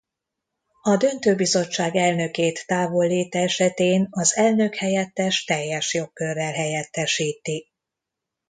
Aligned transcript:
A 0.81 0.97
Döntőbizottság 0.97 1.95
elnökét 1.95 2.65
távolléte 2.67 3.39
esetén 3.39 4.07
az 4.11 4.35
elnökhelyettes 4.35 5.43
teljes 5.43 5.93
jogkörrel 5.93 6.51
helyettesíti. 6.51 7.69